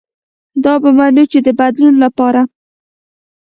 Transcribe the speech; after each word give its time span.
دا 0.63 0.73
به 0.81 0.89
منو 0.97 1.23
چې 1.31 1.39
د 1.45 1.47
بدلون 1.59 1.95
له 2.03 2.09
پاره 2.17 2.43